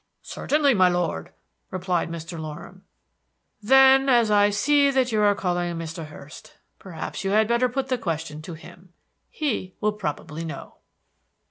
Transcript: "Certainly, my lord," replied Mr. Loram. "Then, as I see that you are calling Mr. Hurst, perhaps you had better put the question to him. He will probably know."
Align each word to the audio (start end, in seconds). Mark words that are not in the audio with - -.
"Certainly, 0.23 0.73
my 0.73 0.89
lord," 0.89 1.31
replied 1.69 2.09
Mr. 2.09 2.39
Loram. 2.39 2.81
"Then, 3.61 4.09
as 4.09 4.31
I 4.31 4.49
see 4.49 4.89
that 4.89 5.11
you 5.11 5.21
are 5.21 5.35
calling 5.35 5.75
Mr. 5.75 6.07
Hurst, 6.07 6.57
perhaps 6.79 7.23
you 7.23 7.29
had 7.29 7.47
better 7.47 7.69
put 7.69 7.89
the 7.89 7.99
question 7.99 8.41
to 8.41 8.55
him. 8.55 8.93
He 9.29 9.75
will 9.79 9.93
probably 9.93 10.43
know." 10.43 10.77